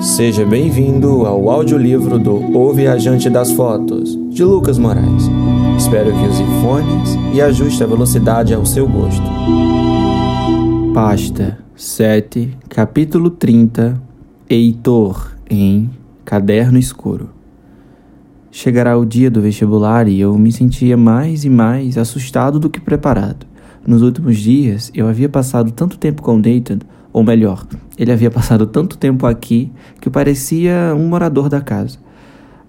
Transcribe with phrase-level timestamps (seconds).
[0.00, 5.24] Seja bem-vindo ao audiolivro do O Viajante das Fotos, de Lucas Moraes.
[5.78, 9.24] Espero que use fones e ajuste a velocidade ao seu gosto.
[10.92, 14.00] Pasta 7, capítulo 30
[14.50, 15.88] Heitor, em
[16.26, 17.30] Caderno Escuro.
[18.50, 22.80] Chegará o dia do vestibular e eu me sentia mais e mais assustado do que
[22.80, 23.46] preparado.
[23.86, 26.80] Nos últimos dias, eu havia passado tanto tempo com Nathan
[27.12, 27.64] ou melhor,
[27.98, 31.98] ele havia passado tanto tempo aqui que parecia um morador da casa.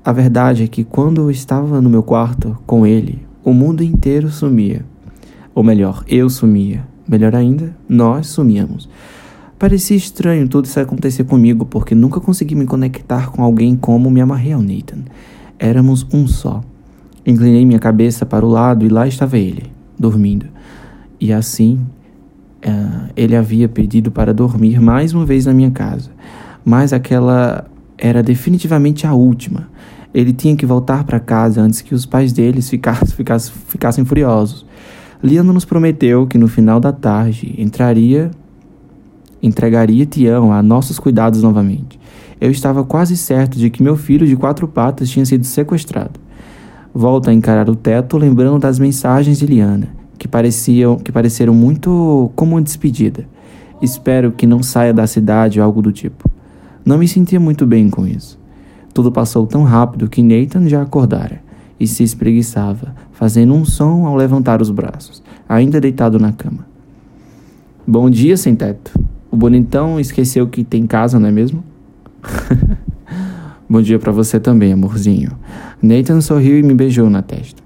[0.04, 4.30] A verdade é que quando eu estava no meu quarto com ele, o mundo inteiro
[4.30, 4.86] sumia.
[5.54, 6.88] Ou melhor, eu sumia.
[7.08, 8.90] Melhor ainda, nós sumíamos.
[9.60, 14.22] Parecia estranho tudo isso acontecer comigo, porque nunca consegui me conectar com alguém como me
[14.22, 15.00] amarrei ao Nathan.
[15.58, 16.62] Éramos um só.
[17.26, 19.64] Inclinei minha cabeça para o lado e lá estava ele,
[19.98, 20.46] dormindo.
[21.20, 21.80] E assim
[22.66, 26.10] uh, ele havia pedido para dormir mais uma vez na minha casa,
[26.64, 27.66] mas aquela
[27.98, 29.70] era definitivamente a última.
[30.14, 34.66] Ele tinha que voltar para casa antes que os pais deles ficassem, ficassem, ficassem furiosos.
[35.22, 38.32] Liana nos prometeu que no final da tarde entraria,
[39.42, 42.00] entregaria Tião a nossos cuidados novamente.
[42.40, 46.20] Eu estava quase certo de que meu filho de quatro patas tinha sido sequestrado.
[46.94, 52.32] Volto a encarar o teto, lembrando das mensagens de Liana que pareciam que pareceram muito
[52.36, 53.26] como uma despedida.
[53.82, 56.30] Espero que não saia da cidade ou algo do tipo.
[56.84, 58.40] Não me sentia muito bem com isso.
[58.94, 61.42] Tudo passou tão rápido que Nathan já acordara
[61.80, 66.66] e se espreguiçava, fazendo um som ao levantar os braços, ainda deitado na cama.
[67.86, 68.92] Bom dia, sem teto.
[69.30, 71.64] O bonitão esqueceu que tem casa, não é mesmo?
[73.70, 75.32] Bom dia para você também, amorzinho.
[75.82, 77.62] Nathan sorriu e me beijou na testa.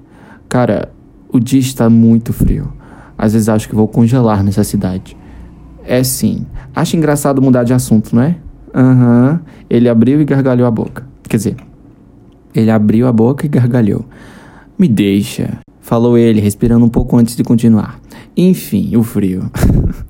[0.50, 0.92] Cara,
[1.32, 2.72] o dia está muito frio.
[3.18, 5.16] Às vezes acho que vou congelar nessa cidade.
[5.84, 6.46] É sim.
[6.76, 8.36] Acho engraçado mudar de assunto, não é?
[8.74, 9.32] Aham.
[9.32, 9.40] Uhum.
[9.70, 11.06] Ele abriu e gargalhou a boca.
[11.28, 11.56] Quer dizer,
[12.54, 14.06] ele abriu a boca e gargalhou.
[14.78, 18.00] Me deixa, falou ele, respirando um pouco antes de continuar.
[18.36, 19.50] Enfim, o frio.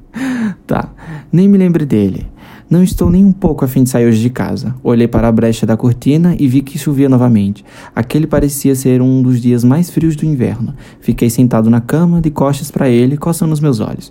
[0.65, 0.89] tá,
[1.31, 2.30] nem me lembre dele.
[2.71, 4.73] Não estou nem um pouco a fim de sair hoje de casa.
[4.81, 7.65] Olhei para a brecha da cortina e vi que chovia novamente.
[7.93, 10.73] Aquele parecia ser um dos dias mais frios do inverno.
[11.01, 14.09] Fiquei sentado na cama, de costas para ele, coçando os meus olhos.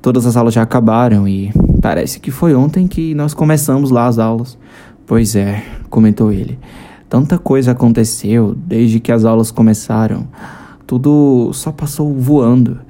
[0.00, 4.18] Todas as aulas já acabaram e parece que foi ontem que nós começamos lá as
[4.18, 4.56] aulas.
[5.06, 6.58] Pois é, comentou ele.
[7.10, 10.26] Tanta coisa aconteceu desde que as aulas começaram.
[10.86, 12.80] Tudo só passou voando.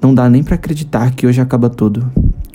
[0.00, 2.10] Não dá nem para acreditar que hoje acaba tudo.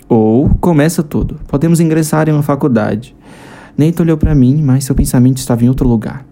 [0.08, 1.40] Ou começa tudo.
[1.48, 3.14] Podemos ingressar em uma faculdade.
[3.76, 6.24] Nathan olhou para mim, mas seu pensamento estava em outro lugar.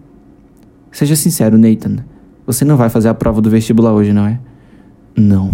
[0.91, 1.97] Seja sincero, Nathan.
[2.45, 4.39] Você não vai fazer a prova do vestibular hoje, não é?
[5.15, 5.51] Não.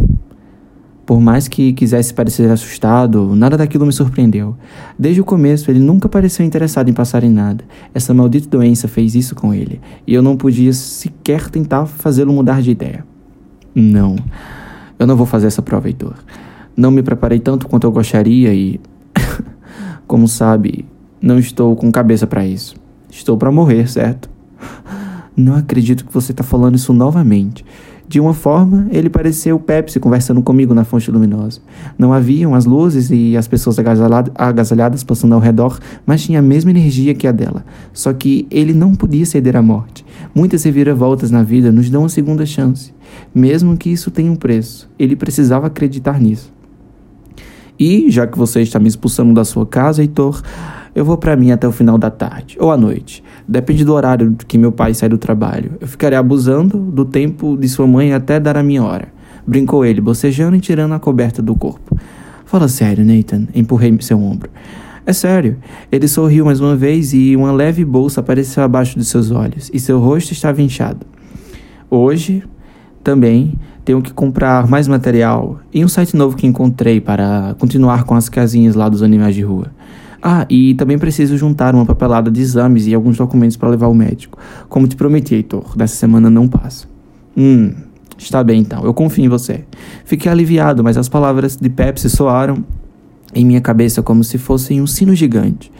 [1.05, 4.55] Por mais que quisesse parecer assustado, nada daquilo me surpreendeu.
[4.97, 7.63] Desde o começo, ele nunca pareceu interessado em passar em nada.
[7.95, 12.61] Essa maldita doença fez isso com ele, e eu não podia sequer tentar fazê-lo mudar
[12.61, 13.03] de ideia.
[13.73, 14.17] Não.
[14.99, 16.13] Eu não vou fazer essa prova, Heitor.
[16.79, 18.79] Não me preparei tanto quanto eu gostaria e,
[20.07, 20.85] como sabe,
[21.21, 22.73] não estou com cabeça para isso.
[23.11, 24.29] Estou para morrer, certo?
[25.35, 27.65] Não acredito que você está falando isso novamente.
[28.07, 31.59] De uma forma, ele pareceu Pepsi conversando comigo na fonte luminosa.
[31.97, 33.77] Não haviam as luzes e as pessoas
[34.33, 37.65] agasalhadas passando ao redor, mas tinha a mesma energia que a dela.
[37.91, 40.05] Só que ele não podia ceder à morte.
[40.33, 42.93] Muitas reviravoltas na vida nos dão uma segunda chance.
[43.35, 46.57] Mesmo que isso tenha um preço, ele precisava acreditar nisso.
[47.79, 50.41] E, já que você está me expulsando da sua casa, Heitor,
[50.93, 53.23] eu vou para mim até o final da tarde ou à noite.
[53.47, 55.71] Depende do horário que meu pai sai do trabalho.
[55.79, 59.07] Eu ficarei abusando do tempo de sua mãe até dar a minha hora.
[59.47, 61.97] Brincou ele, bocejando e tirando a coberta do corpo.
[62.45, 63.47] Fala sério, Nathan.
[63.55, 64.49] Empurrei seu ombro.
[65.05, 65.57] É sério.
[65.91, 69.79] Ele sorriu mais uma vez e uma leve bolsa apareceu abaixo de seus olhos e
[69.79, 71.05] seu rosto estava inchado.
[71.89, 72.43] Hoje,
[73.03, 73.53] também,
[73.83, 78.29] tenho que comprar mais material e um site novo que encontrei para continuar com as
[78.29, 79.67] casinhas lá dos animais de rua.
[80.21, 83.93] Ah, e também preciso juntar uma papelada de exames e alguns documentos para levar ao
[83.93, 84.37] médico.
[84.67, 86.87] Como te prometi, Heitor, dessa semana não passa.
[87.37, 87.73] Hum,
[88.17, 89.63] está bem então, eu confio em você.
[90.03, 92.63] Fiquei aliviado, mas as palavras de Pepsi soaram
[93.33, 95.71] em minha cabeça como se fossem um sino gigante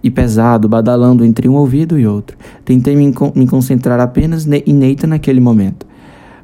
[0.00, 2.36] e pesado, badalando entre um ouvido e outro.
[2.64, 5.84] Tentei me, me concentrar apenas em Nathan naquele momento.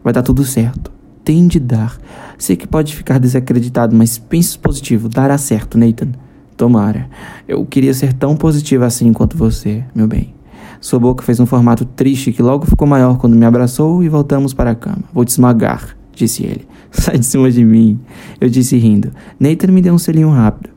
[0.03, 0.94] Vai dar tudo certo
[1.25, 1.99] tem de dar.
[2.38, 5.09] Sei que pode ficar desacreditado, mas pense positivo.
[5.09, 6.12] Dará certo, Nathan.
[6.56, 7.09] Tomara.
[7.49, 10.35] Eu queria ser tão positivo assim quanto você, meu bem.
[10.81, 14.53] Sua boca fez um formato triste que logo ficou maior quando me abraçou e voltamos
[14.53, 15.03] para a cama.
[15.12, 16.69] Vou te esmagar, disse ele.
[16.93, 17.99] Sai de cima de mim,
[18.41, 19.11] eu disse rindo.
[19.41, 20.71] Nathan me deu um selinho rápido.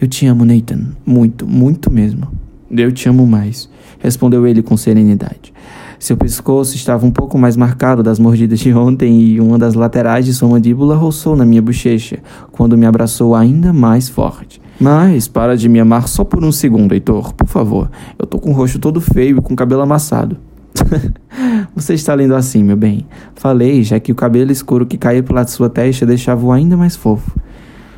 [0.00, 0.90] Eu te amo, Nathan.
[1.04, 2.28] Muito, muito mesmo.
[2.70, 3.68] Eu te amo mais,
[3.98, 5.52] respondeu ele com serenidade.
[6.00, 10.24] Seu pescoço estava um pouco mais marcado das mordidas de ontem e uma das laterais
[10.24, 12.20] de sua mandíbula roçou na minha bochecha
[12.50, 14.62] quando me abraçou ainda mais forte.
[14.80, 17.90] Mas para de me amar só por um segundo, Heitor, por favor.
[18.18, 20.38] Eu tô com o rosto todo feio e com o cabelo amassado.
[21.76, 23.06] Você está lendo assim, meu bem.
[23.34, 27.38] Falei, já que o cabelo escuro que caía pela sua testa deixava-o ainda mais fofo.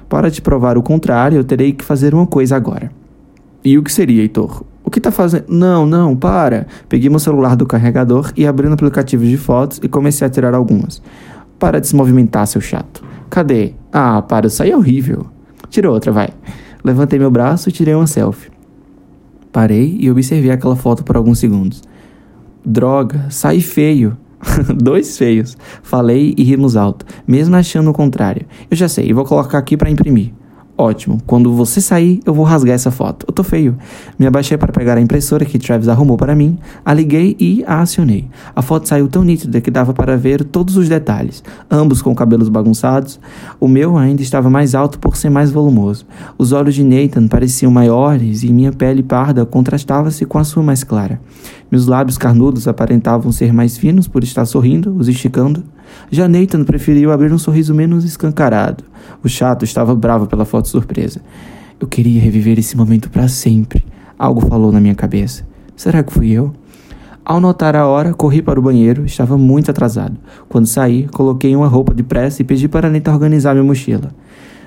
[0.08, 2.90] Para te provar o contrário, eu terei que fazer uma coisa agora.
[3.64, 4.64] E o que seria, Heitor?
[4.92, 5.46] Que tá fazendo?
[5.48, 6.66] Não, não, para.
[6.86, 10.54] Peguei meu celular do carregador e abri no aplicativo de fotos e comecei a tirar
[10.54, 11.02] algumas.
[11.58, 13.02] Para de se movimentar, seu chato.
[13.30, 13.72] Cadê?
[13.90, 15.24] Ah, para, isso aí é horrível.
[15.70, 16.28] Tira outra, vai.
[16.84, 18.50] Levantei meu braço e tirei uma selfie.
[19.50, 21.82] Parei e observei aquela foto por alguns segundos.
[22.62, 24.14] Droga, sai feio.
[24.76, 25.56] Dois feios.
[25.82, 28.44] Falei e rimos alto, mesmo achando o contrário.
[28.70, 30.34] Eu já sei, vou colocar aqui para imprimir.
[30.76, 31.20] Ótimo.
[31.26, 33.26] Quando você sair, eu vou rasgar essa foto.
[33.28, 33.76] Eu tô feio.
[34.18, 37.82] Me abaixei para pegar a impressora que Travis arrumou para mim, a liguei e a
[37.82, 38.26] acionei.
[38.56, 42.48] A foto saiu tão nítida que dava para ver todos os detalhes, ambos com cabelos
[42.48, 43.20] bagunçados.
[43.60, 46.06] O meu ainda estava mais alto por ser mais volumoso.
[46.38, 50.82] Os olhos de Nathan pareciam maiores e minha pele parda contrastava-se com a sua mais
[50.82, 51.20] clara.
[51.70, 55.62] Meus lábios carnudos aparentavam ser mais finos por estar sorrindo, os esticando.
[56.10, 58.84] Já Nathan preferiu abrir um sorriso menos escancarado.
[59.22, 61.20] O chato estava bravo pela foto surpresa.
[61.80, 63.84] Eu queria reviver esse momento para sempre.
[64.18, 65.46] Algo falou na minha cabeça.
[65.74, 66.52] Será que fui eu?
[67.24, 70.16] Ao notar a hora, corri para o banheiro, estava muito atrasado.
[70.48, 74.10] Quando saí, coloquei uma roupa de pressa e pedi para Nathan organizar minha mochila.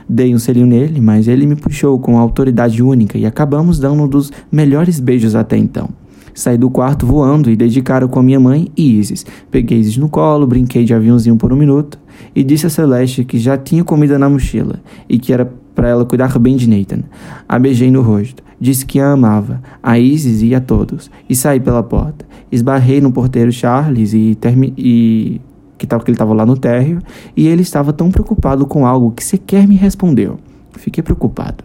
[0.08, 4.08] Dei um selinho nele, mas ele me puxou com autoridade única e acabamos dando um
[4.08, 5.90] dos melhores beijos até então.
[6.36, 9.26] Saí do quarto voando e dei de cara com a minha mãe e Isis.
[9.50, 11.98] Peguei Isis no colo, brinquei de aviãozinho por um minuto
[12.36, 16.06] e disse a Celeste que já tinha comida na mochila e que era para ela
[16.06, 17.04] cuidar bem de Nathan.
[17.48, 21.60] A beijei no rosto, disse que a amava, a Isis e a todos, e saí
[21.60, 22.26] pela porta.
[22.52, 24.38] Esbarrei no porteiro Charles e,
[24.78, 25.42] e
[25.78, 27.00] que, tava, que ele estava lá no térreo,
[27.36, 30.38] e ele estava tão preocupado com algo que sequer me respondeu.
[30.74, 31.64] Fiquei preocupado.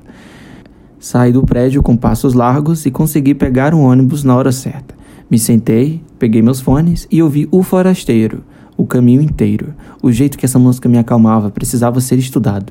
[1.01, 4.95] Saí do prédio com passos largos e consegui pegar um ônibus na hora certa.
[5.31, 8.45] Me sentei, peguei meus fones e ouvi O Forasteiro,
[8.77, 9.73] o caminho inteiro.
[10.03, 12.71] O jeito que essa música me acalmava precisava ser estudado.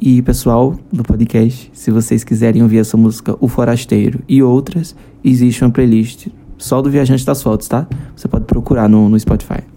[0.00, 5.64] E pessoal do podcast, se vocês quiserem ouvir essa música O Forasteiro e outras, existe
[5.64, 6.26] uma playlist
[6.58, 7.86] só do Viajante das Fotos, tá?
[8.16, 9.73] Você pode procurar no, no Spotify.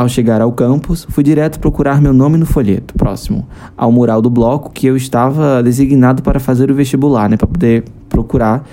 [0.00, 4.30] Ao chegar ao campus, fui direto procurar meu nome no folheto, próximo ao mural do
[4.30, 8.66] bloco que eu estava designado para fazer o vestibular, né, para poder procurar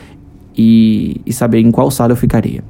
[0.57, 2.63] e, e saber em qual sala eu ficaria.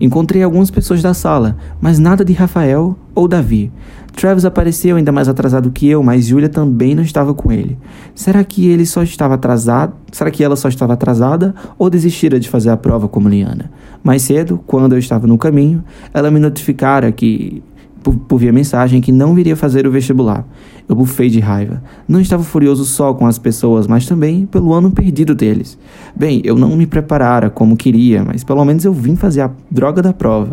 [0.00, 3.70] Encontrei algumas pessoas da sala, mas nada de Rafael ou Davi.
[4.18, 7.76] Travis apareceu ainda mais atrasado que eu, mas Julia também não estava com ele.
[8.14, 9.92] Será que ele só estava atrasado?
[10.10, 13.70] Será que ela só estava atrasada ou desistira de fazer a prova como Liana?
[14.02, 15.84] Mais cedo, quando eu estava no caminho,
[16.14, 17.62] ela me notificara que
[18.02, 20.46] por, via mensagem que não viria fazer o vestibular.
[20.88, 21.82] Eu bufei de raiva.
[22.06, 25.78] Não estava furioso só com as pessoas, mas também pelo ano perdido deles.
[26.14, 30.00] Bem, eu não me preparara como queria, mas pelo menos eu vim fazer a droga
[30.00, 30.52] da prova.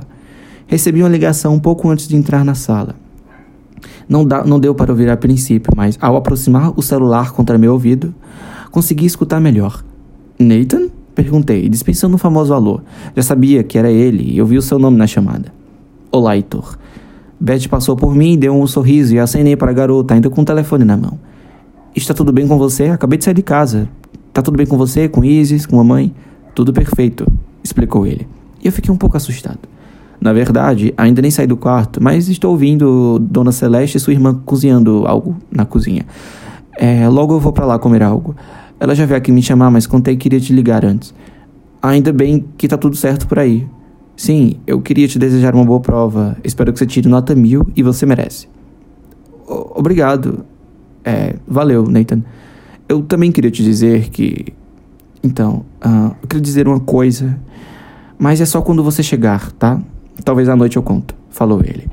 [0.67, 2.95] Recebi uma ligação um pouco antes de entrar na sala.
[4.09, 7.73] Não, dá, não deu para ouvir a princípio, mas ao aproximar o celular contra meu
[7.73, 8.13] ouvido,
[8.71, 9.83] consegui escutar melhor.
[10.39, 10.89] Nathan?
[11.13, 12.81] Perguntei, dispensando o famoso alô.
[13.15, 15.53] Já sabia que era ele e eu vi o seu nome na chamada.
[16.11, 16.77] Olá, Heitor.
[17.39, 20.45] Beth passou por mim, deu um sorriso e acenei para a garota, ainda com o
[20.45, 21.19] telefone na mão.
[21.95, 22.85] Está tudo bem com você?
[22.85, 23.89] Acabei de sair de casa.
[24.27, 26.13] Está tudo bem com você, com Isis, com a mãe?
[26.53, 27.25] Tudo perfeito,
[27.63, 28.27] explicou ele.
[28.63, 29.59] E eu fiquei um pouco assustado.
[30.19, 34.41] Na verdade, ainda nem saí do quarto, mas estou ouvindo Dona Celeste e sua irmã
[34.45, 36.05] cozinhando algo na cozinha.
[36.77, 38.35] É, logo eu vou para lá comer algo.
[38.79, 41.13] Ela já veio aqui me chamar, mas contei que iria te ligar antes.
[41.81, 43.67] Ainda bem que tá tudo certo por aí.
[44.15, 46.37] Sim, eu queria te desejar uma boa prova.
[46.43, 48.47] Espero que você tire nota mil e você merece.
[49.47, 50.45] O obrigado.
[51.03, 52.23] É, valeu, Nathan.
[52.87, 54.53] Eu também queria te dizer que.
[55.23, 57.37] Então, uh, eu queria dizer uma coisa.
[58.17, 59.81] Mas é só quando você chegar, tá?
[60.23, 61.87] Talvez à noite eu conto, falou ele.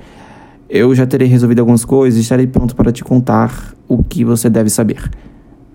[0.71, 4.49] Eu já terei resolvido algumas coisas e estarei pronto para te contar o que você
[4.49, 5.11] deve saber.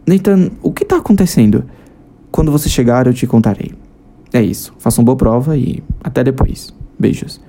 [0.08, 1.66] Nathan, o que está acontecendo?
[2.32, 3.74] Quando você chegar, eu te contarei.
[4.34, 4.74] É isso.
[4.78, 6.74] Faça uma boa prova e até depois.
[7.00, 7.42] Beijos.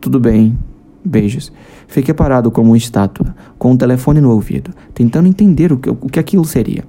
[0.00, 0.56] Tudo bem.
[1.04, 1.52] Beijos.
[1.86, 5.90] Fiquei parado como uma estátua, com o um telefone no ouvido, tentando entender o que,
[5.90, 6.84] o que aquilo seria.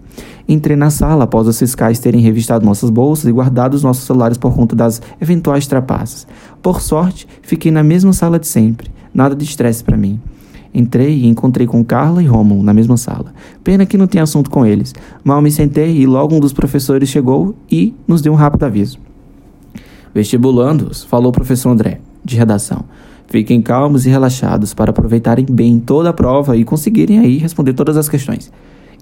[0.47, 4.37] Entrei na sala após os fiscais terem revistado nossas bolsas e guardado os nossos celulares
[4.37, 6.25] por conta das eventuais trapaças.
[6.61, 8.89] Por sorte, fiquei na mesma sala de sempre.
[9.13, 10.19] Nada de estresse para mim.
[10.75, 13.33] Entrei e encontrei com Carla e Romulo na mesma sala.
[13.63, 14.93] Pena que não tinha assunto com eles.
[15.23, 18.99] Mal me sentei e logo um dos professores chegou e nos deu um rápido aviso.
[20.13, 22.83] Vestibulando-os, falou o professor André, de redação.
[23.27, 27.95] Fiquem calmos e relaxados para aproveitarem bem toda a prova e conseguirem aí responder todas
[27.95, 28.51] as questões.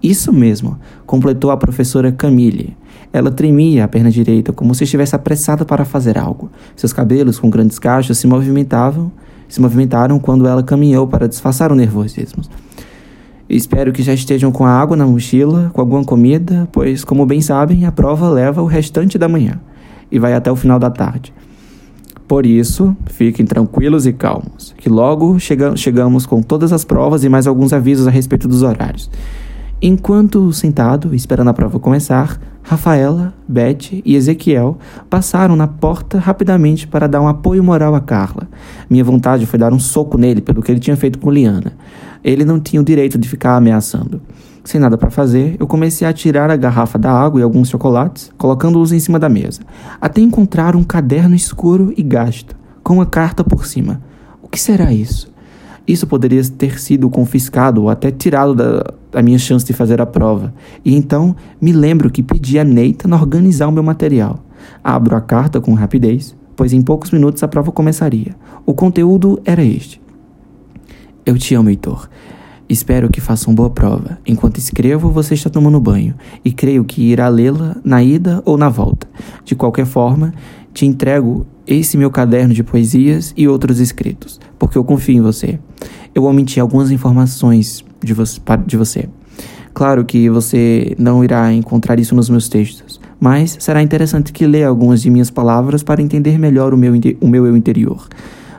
[0.01, 0.77] Isso mesmo,
[1.07, 2.77] completou a professora Camille.
[3.11, 6.51] Ela tremia a perna direita como se estivesse apressada para fazer algo.
[6.75, 9.11] Seus cabelos com grandes cachos se movimentavam
[9.53, 12.41] se movimentaram quando ela caminhou para disfarçar o nervosismo.
[13.47, 17.39] Espero que já estejam com a água na mochila, com alguma comida, pois, como bem
[17.39, 19.61] sabem, a prova leva o restante da manhã
[20.11, 21.31] e vai até o final da tarde.
[22.27, 27.29] Por isso, fiquem tranquilos e calmos, que logo chega chegamos com todas as provas e
[27.29, 29.07] mais alguns avisos a respeito dos horários.
[29.85, 34.77] Enquanto sentado, esperando a prova começar, Rafaela, Beth e Ezequiel
[35.09, 38.47] passaram na porta rapidamente para dar um apoio moral a Carla.
[38.89, 41.73] Minha vontade foi dar um soco nele pelo que ele tinha feito com Liana.
[42.23, 44.21] Ele não tinha o direito de ficar ameaçando.
[44.63, 48.31] Sem nada para fazer, eu comecei a tirar a garrafa da água e alguns chocolates,
[48.37, 49.63] colocando-os em cima da mesa,
[49.99, 54.01] até encontrar um caderno escuro e gasto, com uma carta por cima.
[54.41, 55.32] O que será isso?
[55.87, 60.05] Isso poderia ter sido confiscado ou até tirado da, da minha chance de fazer a
[60.05, 60.53] prova.
[60.83, 64.39] E então me lembro que pedi a Nathan organizar o meu material.
[64.83, 68.35] Abro a carta com rapidez, pois em poucos minutos a prova começaria.
[68.65, 70.01] O conteúdo era este:
[71.25, 72.09] Eu te amo, Heitor.
[72.69, 74.17] Espero que faça uma boa prova.
[74.25, 78.69] Enquanto escrevo, você está tomando banho e creio que irá lê-la na ida ou na
[78.69, 79.05] volta.
[79.43, 80.33] De qualquer forma,
[80.73, 85.59] te entrego esse meu caderno de poesias e outros escritos, porque eu confio em você.
[86.13, 88.23] Eu omiti algumas informações de, vo
[88.65, 89.09] de você.
[89.73, 94.67] Claro que você não irá encontrar isso nos meus textos, mas será interessante que leia
[94.67, 98.07] algumas de minhas palavras para entender melhor o meu, o meu eu interior.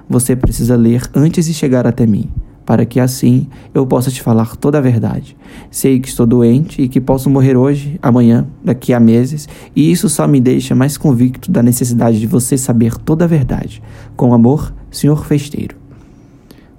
[0.08, 2.30] Você precisa ler antes de chegar até mim
[2.64, 5.36] para que assim eu possa te falar toda a verdade.
[5.70, 10.08] Sei que estou doente e que posso morrer hoje, amanhã, daqui a meses, e isso
[10.08, 13.82] só me deixa mais convicto da necessidade de você saber toda a verdade.
[14.16, 15.76] Com amor, Senhor Festeiro.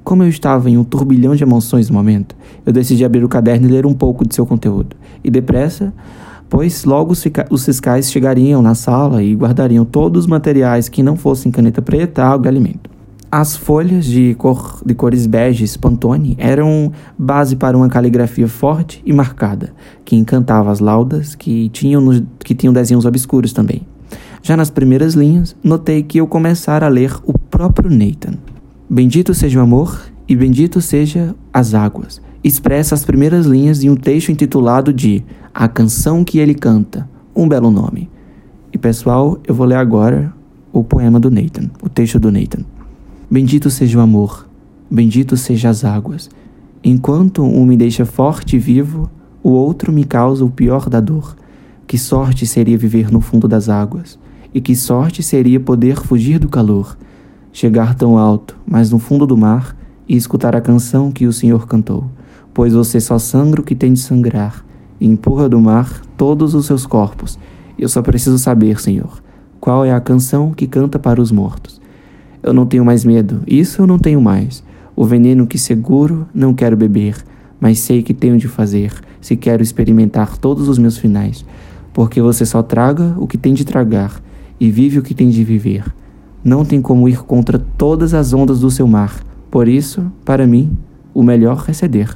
[0.03, 3.67] Como eu estava em um turbilhão de emoções no momento, eu decidi abrir o caderno
[3.67, 4.95] e ler um pouco de seu conteúdo.
[5.23, 5.91] E depressa,
[6.47, 7.13] pois logo
[7.49, 12.23] os fiscais chegariam na sala e guardariam todos os materiais que não fossem caneta preta,
[12.23, 12.94] água e alimento.
[13.37, 19.11] As folhas de, cor, de cores beges Pantone eram base para uma caligrafia forte e
[19.11, 19.73] marcada,
[20.05, 23.81] que encantava as laudas que tinham, no, que tinham desenhos obscuros também.
[24.41, 28.37] Já nas primeiras linhas, notei que eu começara a ler o próprio Nathan.
[28.89, 29.99] Bendito seja o amor
[30.29, 32.21] e bendito seja as águas.
[32.41, 37.49] Expressa as primeiras linhas de um texto intitulado de A Canção que Ele Canta, um
[37.49, 38.09] belo nome.
[38.71, 40.33] E pessoal, eu vou ler agora
[40.71, 42.63] o poema do Nathan, o texto do Nathan.
[43.29, 44.47] Bendito seja o amor,
[44.89, 46.29] bendito seja as águas.
[46.83, 49.09] Enquanto um me deixa forte e vivo,
[49.41, 51.35] o outro me causa o pior da dor.
[51.87, 54.19] Que sorte seria viver no fundo das águas,
[54.53, 56.95] e que sorte seria poder fugir do calor,
[57.51, 59.75] chegar tão alto, mas no fundo do mar,
[60.07, 62.05] e escutar a canção que o Senhor cantou.
[62.53, 64.63] Pois você só sangra o que tem de sangrar,
[64.99, 67.39] e empurra do mar todos os seus corpos.
[67.77, 69.21] Eu só preciso saber, Senhor,
[69.59, 71.83] qual é a canção que canta para os mortos.
[72.45, 74.63] Eu não tenho mais medo, isso eu não tenho mais.
[74.95, 77.17] O veneno que seguro não quero beber,
[77.59, 81.43] mas sei que tenho de fazer, se quero experimentar todos os meus finais.
[81.91, 84.21] Porque você só traga o que tem de tragar
[84.59, 85.91] e vive o que tem de viver.
[86.43, 89.23] Não tem como ir contra todas as ondas do seu mar.
[89.49, 90.77] Por isso, para mim,
[91.15, 92.15] o melhor é ceder.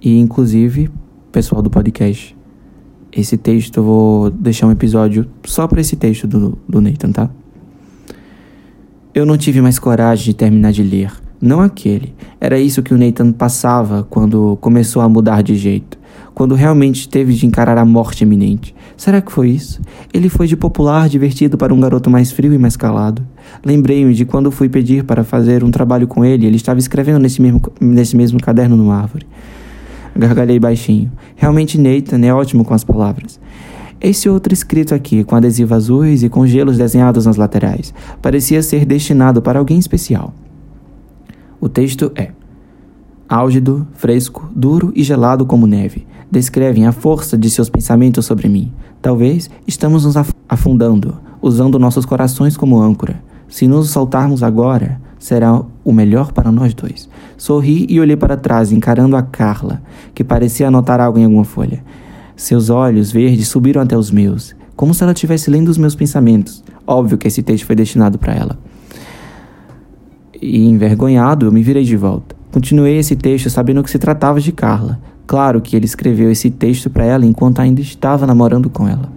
[0.00, 0.88] E, inclusive,
[1.30, 2.34] pessoal do podcast,
[3.12, 7.30] esse texto eu vou deixar um episódio só para esse texto do, do Nathan, tá?
[9.16, 11.10] Eu não tive mais coragem de terminar de ler.
[11.40, 12.12] Não aquele.
[12.38, 15.98] Era isso que o Nathan passava quando começou a mudar de jeito.
[16.34, 18.74] Quando realmente teve de encarar a morte iminente.
[18.94, 19.80] Será que foi isso?
[20.12, 23.26] Ele foi de popular, divertido para um garoto mais frio e mais calado.
[23.64, 27.40] Lembrei-me de quando fui pedir para fazer um trabalho com ele, ele estava escrevendo nesse
[27.40, 29.26] mesmo, nesse mesmo caderno numa árvore.
[30.14, 31.10] Gargalhei baixinho.
[31.36, 33.40] Realmente Nathan é ótimo com as palavras.
[34.00, 38.84] Esse outro escrito aqui, com adesivos azuis e com gelos desenhados nas laterais, parecia ser
[38.84, 40.34] destinado para alguém especial.
[41.60, 42.30] O texto é:
[43.28, 48.72] Álgido, fresco, duro e gelado como neve, descrevem a força de seus pensamentos sobre mim.
[49.00, 50.16] Talvez estamos nos
[50.48, 53.22] afundando, usando nossos corações como âncora.
[53.48, 57.08] Se nos soltarmos agora, será o melhor para nós dois.
[57.36, 59.80] Sorri e olhei para trás, encarando a Carla,
[60.14, 61.82] que parecia anotar algo em alguma folha.
[62.36, 66.62] Seus olhos verdes subiram até os meus, como se ela estivesse lendo os meus pensamentos.
[66.86, 68.58] Óbvio que esse texto foi destinado para ela.
[70.40, 72.36] E envergonhado, eu me virei de volta.
[72.52, 75.00] Continuei esse texto sabendo que se tratava de Carla.
[75.26, 79.10] Claro que ele escreveu esse texto para ela enquanto ainda estava namorando com ela.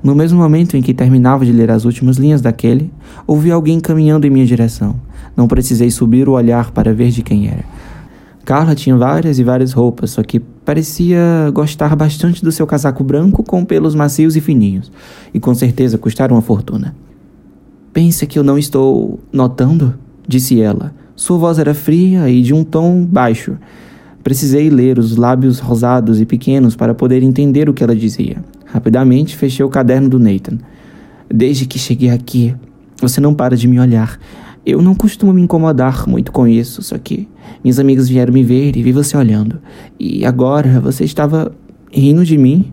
[0.00, 2.90] No mesmo momento em que terminava de ler as últimas linhas daquele,
[3.26, 4.94] ouvi alguém caminhando em minha direção.
[5.36, 7.64] Não precisei subir o olhar para ver de quem era.
[8.44, 13.42] Carla tinha várias e várias roupas, só que parecia gostar bastante do seu casaco branco
[13.42, 14.90] com pelos macios e fininhos,
[15.32, 16.94] e com certeza custaram uma fortuna.
[17.92, 19.94] Pensa que eu não estou notando?
[20.26, 20.94] disse ela.
[21.16, 23.58] Sua voz era fria e de um tom baixo.
[24.22, 28.44] Precisei ler os lábios rosados e pequenos para poder entender o que ela dizia.
[28.64, 30.58] Rapidamente fechei o caderno do Nathan.
[31.28, 32.54] Desde que cheguei aqui,
[33.00, 34.18] você não para de me olhar.
[34.64, 37.28] Eu não costumo me incomodar muito com isso, só que
[37.64, 39.60] minhas amigas vieram me ver e vi você olhando.
[39.98, 41.52] E agora você estava
[41.92, 42.72] rindo de mim?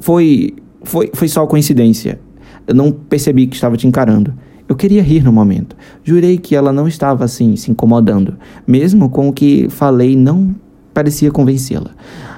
[0.00, 0.54] Foi.
[0.82, 2.18] Foi, foi só coincidência.
[2.66, 4.32] Eu não percebi que estava te encarando.
[4.66, 5.76] Eu queria rir no momento.
[6.02, 8.38] Jurei que ela não estava assim, se incomodando.
[8.66, 10.54] Mesmo com o que falei, não
[10.94, 11.90] parecia convencê-la.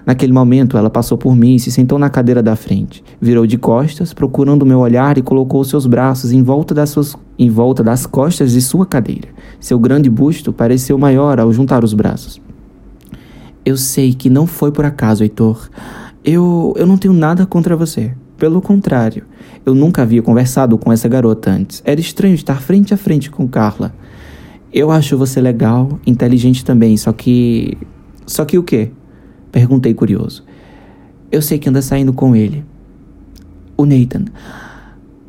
[0.04, 3.04] Naquele momento, ela passou por mim e se sentou na cadeira da frente.
[3.21, 7.49] Virou de costas, procurando meu olhar e colocou seus braços em volta das, suas, em
[7.49, 9.28] volta das costas de sua cadeira.
[9.61, 12.40] Seu grande busto pareceu maior ao juntar os braços.
[13.64, 15.68] Eu sei que não foi por acaso, Heitor.
[16.25, 18.12] Eu, eu não tenho nada contra você.
[18.37, 19.25] Pelo contrário,
[19.64, 21.80] eu nunca havia conversado com essa garota antes.
[21.85, 23.94] Era estranho estar frente a frente com Carla.
[24.73, 27.78] Eu acho você legal, inteligente também, só que.
[28.26, 28.90] Só que o quê?
[29.52, 30.42] Perguntei curioso.
[31.30, 32.64] Eu sei que anda saindo com ele.
[33.76, 34.25] O Nathan.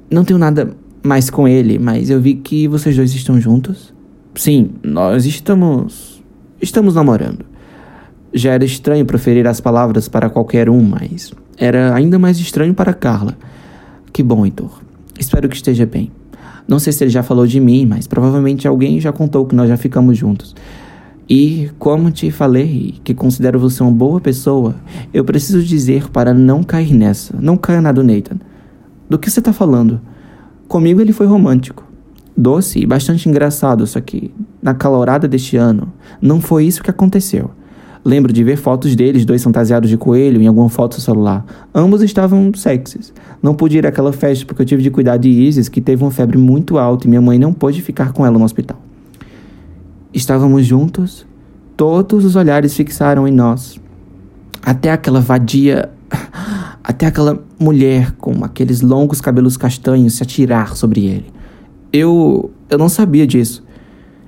[0.10, 3.94] Não tenho nada mais com ele, mas eu vi que vocês dois estão juntos.
[4.36, 6.24] Sim, nós estamos.
[6.62, 7.46] Estamos namorando.
[8.34, 12.94] Já era estranho proferir as palavras para qualquer um, mas era ainda mais estranho para
[12.94, 13.38] Carla.
[14.12, 14.82] Que bom, Heitor.
[15.20, 16.12] Espero que esteja bem.
[16.68, 19.68] Não sei se ele já falou de mim, mas provavelmente alguém já contou que nós
[19.68, 20.56] já ficamos juntos.
[21.30, 24.76] E, como te falei, que considero você uma boa pessoa,
[25.14, 27.38] eu preciso dizer para não cair nessa.
[27.40, 28.38] Não caia na do Nathan.
[29.10, 30.02] Do que você está falando?
[30.68, 31.84] Comigo ele foi romântico.
[32.36, 37.52] Doce e bastante engraçado, só que, na calorada deste ano, não foi isso que aconteceu.
[38.04, 41.46] Lembro de ver fotos deles, dois fantasiados de coelho, em alguma foto celular.
[41.74, 43.14] Ambos estavam sexys.
[43.42, 46.12] Não pude ir àquela festa porque eu tive de cuidar de Isis, que teve uma
[46.12, 48.83] febre muito alta e minha mãe não pôde ficar com ela no hospital.
[50.14, 51.26] Estávamos juntos,
[51.76, 53.80] todos os olhares fixaram em nós.
[54.62, 55.90] Até aquela vadia.
[56.84, 61.26] Até aquela mulher com aqueles longos cabelos castanhos se atirar sobre ele.
[61.92, 62.52] Eu.
[62.70, 63.64] Eu não sabia disso.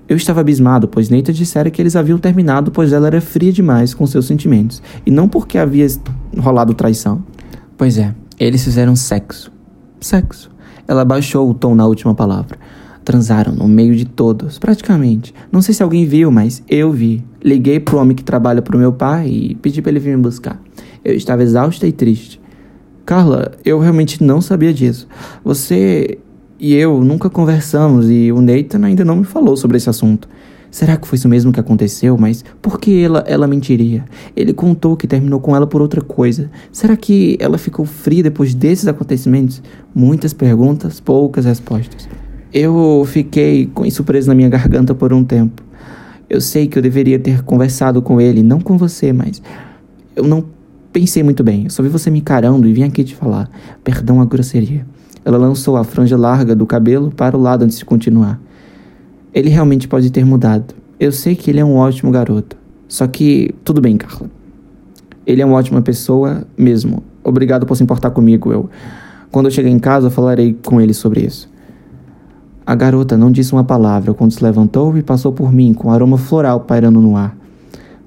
[0.08, 3.93] Eu estava abismado, pois Neita dissera que eles haviam terminado, pois ela era fria demais
[3.93, 5.88] com seus sentimentos, e não porque havia
[6.38, 7.24] rolado traição.
[7.76, 9.52] Pois é, eles fizeram sexo.
[10.00, 10.52] Sexo.
[10.88, 12.58] Ela baixou o tom na última palavra.
[13.06, 15.34] Transaram no meio de todos, praticamente.
[15.52, 17.24] Não sei se alguém viu, mas eu vi.
[17.44, 20.60] Liguei pro homem que trabalha pro meu pai e pedi para ele vir me buscar.
[21.04, 22.41] Eu estava exausta e triste.
[23.06, 25.08] Carla, eu realmente não sabia disso.
[25.44, 26.18] Você
[26.60, 30.28] e eu nunca conversamos e o Nathan ainda não me falou sobre esse assunto.
[30.72, 32.18] Será que foi isso mesmo que aconteceu?
[32.18, 34.04] Mas por que ela, ela mentiria?
[34.36, 36.50] Ele contou que terminou com ela por outra coisa.
[36.72, 39.62] Será que ela ficou fria depois desses acontecimentos?
[39.94, 42.10] Muitas perguntas, poucas respostas.
[42.58, 45.62] Eu fiquei com isso preso na minha garganta por um tempo.
[46.30, 49.41] Eu sei que eu deveria ter conversado com ele, não com você, mas
[50.15, 50.41] eu não
[50.94, 51.65] pensei muito bem.
[51.65, 53.50] Eu só vi você me encarando e vim aqui te falar.
[53.84, 54.88] Perdão a grosseria.
[55.26, 58.39] Ela lançou a franja larga do cabelo para o lado antes de continuar.
[59.34, 60.74] Ele realmente pode ter mudado.
[60.98, 62.56] Eu sei que ele é um ótimo garoto.
[62.88, 64.32] Só que tudo bem, Carla.
[65.28, 67.04] Ele é uma ótima pessoa mesmo.
[67.22, 68.50] Obrigado por se importar comigo.
[68.50, 68.70] Eu
[69.30, 71.54] quando eu chegar em casa, falarei com ele sobre isso.
[72.67, 75.91] A garota não disse uma palavra quando se levantou e passou por mim com um
[75.91, 77.38] aroma floral pairando no ar.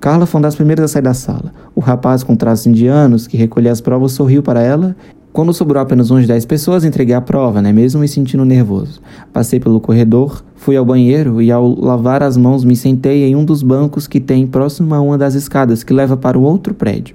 [0.00, 1.52] Carla foi uma das primeiras a sair da sala.
[1.76, 4.96] O rapaz com traços indianos, que recolhia as provas, sorriu para ela.
[5.32, 7.72] Quando sobrou apenas uns 10 pessoas, entreguei a prova, né?
[7.72, 9.00] Mesmo me sentindo nervoso.
[9.32, 13.44] Passei pelo corredor, fui ao banheiro e, ao lavar as mãos, me sentei em um
[13.44, 17.14] dos bancos que tem próximo a uma das escadas que leva para o outro prédio.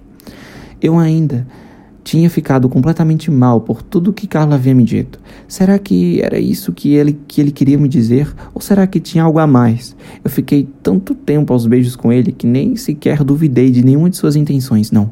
[0.81, 1.45] Eu ainda
[2.03, 5.19] tinha ficado completamente mal por tudo que Carla havia me dito.
[5.47, 8.33] Será que era isso que ele, que ele queria me dizer?
[8.53, 9.95] Ou será que tinha algo a mais?
[10.23, 14.17] Eu fiquei tanto tempo aos beijos com ele que nem sequer duvidei de nenhuma de
[14.17, 14.91] suas intenções.
[14.91, 15.09] Não,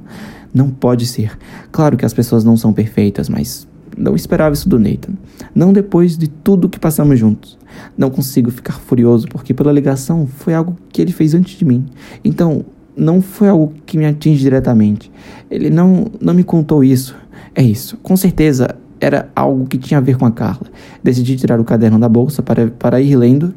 [0.53, 1.37] não pode ser.
[1.71, 5.13] Claro que as pessoas não são perfeitas, mas não esperava isso do Nathan.
[5.55, 7.57] Não depois de tudo que passamos juntos.
[7.97, 11.85] Não consigo ficar furioso porque pela ligação foi algo que ele fez antes de mim.
[12.23, 15.11] Então, não foi algo que me atinge diretamente.
[15.49, 17.15] Ele não, não me contou isso.
[17.55, 17.97] É isso.
[17.97, 20.67] Com certeza era algo que tinha a ver com a Carla.
[21.03, 23.53] Decidi tirar o caderno da bolsa para, para ir lendo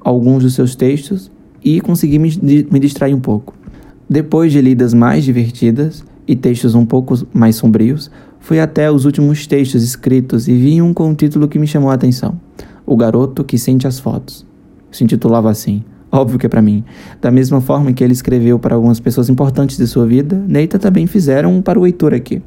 [0.00, 1.30] alguns dos seus textos
[1.62, 3.54] e consegui me, me distrair um pouco.
[4.08, 8.10] Depois de lidas mais divertidas e textos um pouco mais sombrios,
[8.40, 11.90] fui até os últimos textos escritos e vi um com um título que me chamou
[11.90, 12.40] a atenção:
[12.86, 14.46] O Garoto que Sente as Fotos.
[14.90, 15.84] Se intitulava assim.
[16.10, 16.84] Óbvio que é para mim.
[17.20, 21.06] Da mesma forma que ele escreveu para algumas pessoas importantes de sua vida, Neita também
[21.06, 22.42] fizeram para o Heitor aqui.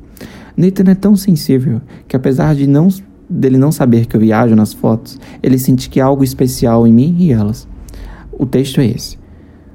[0.58, 2.90] Nathan é tão sensível que apesar de não
[3.30, 6.92] dele não saber que eu viajo nas fotos, ele sente que há algo especial em
[6.94, 7.68] mim e elas.
[8.32, 9.18] O texto é esse: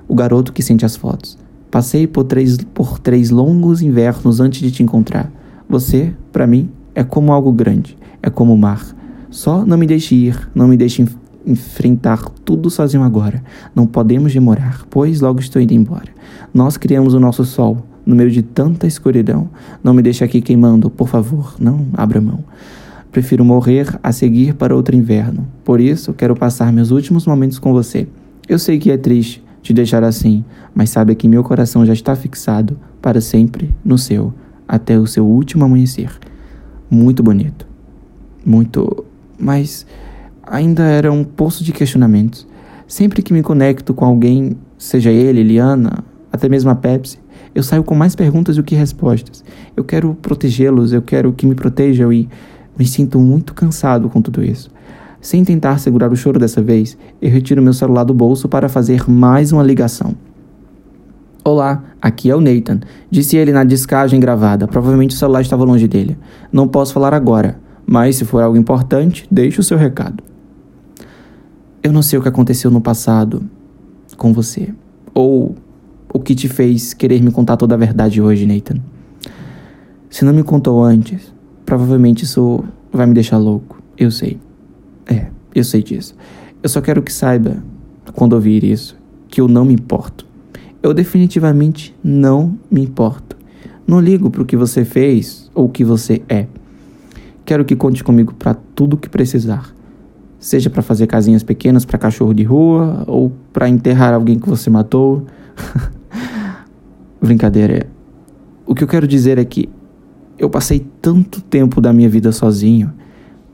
[0.07, 1.39] O garoto que sente as fotos.
[1.71, 5.31] Passei por três, por três longos invernos antes de te encontrar.
[5.69, 8.85] Você, para mim, é como algo grande, é como o mar.
[9.31, 11.05] Só não me deixe ir, não me deixe
[11.47, 13.43] enfrentar tudo sozinho agora.
[13.75, 16.09] Não podemos demorar, pois logo estou indo embora.
[16.53, 19.49] Nós criamos o nosso sol no meio de tanta escuridão.
[19.83, 22.45] Não me deixe aqui queimando, por favor, não abra mão.
[23.11, 25.47] Prefiro morrer a seguir para outro inverno.
[25.65, 28.07] Por isso, quero passar meus últimos momentos com você.
[28.49, 32.15] Eu sei que é triste te deixar assim, mas sabe que meu coração já está
[32.15, 34.33] fixado para sempre no seu,
[34.69, 36.11] até o seu último amanhecer.
[36.89, 37.67] Muito bonito.
[38.45, 39.05] Muito.
[39.39, 39.85] Mas
[40.47, 42.47] ainda era um poço de questionamentos.
[42.87, 47.19] Sempre que me conecto com alguém, seja ele, Eliana, até mesmo a Pepsi,
[47.55, 49.45] eu saio com mais perguntas do que respostas.
[49.77, 52.29] Eu quero protegê-los, eu quero que me protejam e
[52.79, 54.71] me sinto muito cansado com tudo isso.
[55.21, 59.11] Sem tentar segurar o choro dessa vez, eu retiro meu celular do bolso para fazer
[59.11, 60.15] mais uma ligação.
[61.43, 62.81] Olá, aqui é o Nathan,
[63.11, 64.69] disse ele na descagem gravada.
[64.69, 66.17] Provavelmente o celular estava longe dele.
[66.53, 70.23] Não posso falar agora, mas se for algo importante, deixe o seu recado.
[71.87, 73.49] Eu não sei o que aconteceu no passado
[74.17, 74.75] com você,
[75.15, 75.55] ou
[76.13, 78.83] o que te fez querer me contar toda a verdade hoje, Nathan.
[80.11, 81.33] Se não me contou antes,
[81.65, 83.81] provavelmente isso vai me deixar louco.
[83.97, 84.41] Eu sei.
[85.07, 86.17] É, eu sei disso.
[86.61, 87.63] Eu só quero que saiba,
[88.15, 90.27] quando ouvir isso, que eu não me importo.
[90.83, 93.37] Eu definitivamente não me importo.
[93.87, 96.49] Não ligo pro que você fez ou o que você é.
[97.45, 99.76] Quero que conte comigo para tudo o que precisar
[100.39, 104.71] seja para fazer casinhas pequenas para cachorro de rua ou para enterrar alguém que você
[104.71, 105.25] matou.
[107.21, 107.87] Brincadeira.
[108.67, 109.69] O que eu quero dizer é que
[110.39, 112.93] eu passei tanto tempo da minha vida sozinho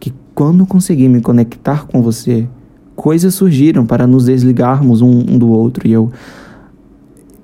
[0.01, 2.49] que quando consegui me conectar com você,
[2.97, 6.11] coisas surgiram para nos desligarmos um, um do outro e eu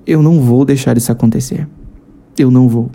[0.05, 1.67] eu não vou deixar isso acontecer.
[2.35, 2.89] Eu não vou.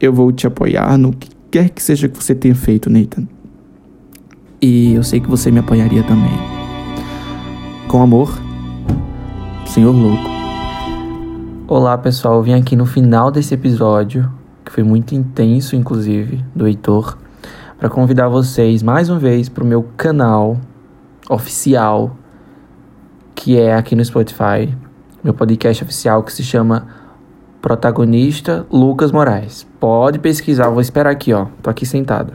[0.00, 3.28] Eu vou te apoiar no que quer que seja que você tenha feito, Nathan.
[4.60, 6.32] E eu sei que você me apoiaria também.
[7.88, 8.32] Com amor,
[9.66, 10.30] Senhor Louco.
[11.68, 14.32] Olá pessoal, eu vim aqui no final desse episódio,
[14.64, 17.18] que foi muito intenso, inclusive, do Heitor,
[17.78, 20.56] para convidar vocês mais uma vez para o meu canal
[21.28, 22.16] oficial,
[23.34, 24.74] que é aqui no Spotify,
[25.22, 26.86] meu podcast oficial que se chama
[27.60, 29.66] Protagonista Lucas Moraes.
[29.78, 31.46] Pode pesquisar, vou esperar aqui, ó.
[31.62, 32.32] Tô aqui sentado.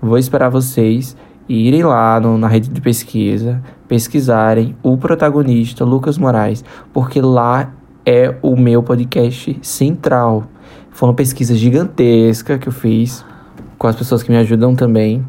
[0.00, 1.16] Vou esperar vocês
[1.48, 7.72] irem lá no, na rede de pesquisa, pesquisarem o protagonista Lucas Moraes, porque lá
[8.04, 10.44] é o meu podcast central.
[10.90, 13.24] Foi uma pesquisa gigantesca que eu fiz
[13.78, 15.24] com as pessoas que me ajudam também,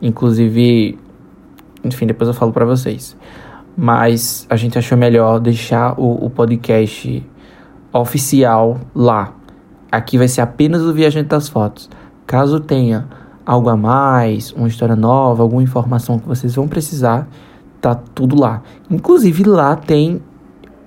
[0.00, 0.98] inclusive,
[1.84, 3.16] enfim, depois eu falo para vocês.
[3.76, 7.24] Mas a gente achou melhor deixar o, o podcast
[7.92, 9.34] oficial lá.
[9.90, 11.88] Aqui vai ser apenas o Viajante das Fotos.
[12.26, 13.08] Caso tenha
[13.48, 17.26] algo a mais, uma história nova, alguma informação que vocês vão precisar,
[17.80, 18.62] tá tudo lá.
[18.90, 20.20] Inclusive lá tem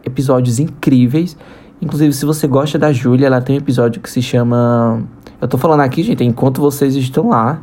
[0.06, 1.36] episódios incríveis.
[1.82, 5.02] Inclusive, se você gosta da Júlia, ela tem um episódio que se chama.
[5.42, 7.60] Eu tô falando aqui, gente, enquanto vocês estão lá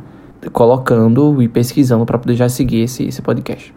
[0.51, 3.73] colocando e pesquisando para poder já seguir esse, esse podcast.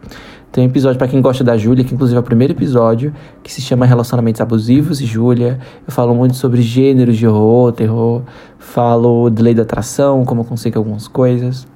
[0.52, 3.50] Tem um episódio para quem gosta da Júlia, que inclusive é o primeiro episódio, que
[3.50, 5.58] se chama Relacionamentos Abusivos e Júlia.
[5.86, 8.20] Eu falo muito sobre gêneros de horror, terror,
[8.58, 11.66] falo de lei da atração, como eu consigo algumas coisas.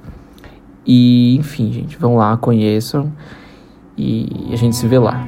[0.87, 3.11] E, enfim, gente, vão lá, conheçam
[3.97, 5.25] e a gente se vê lá.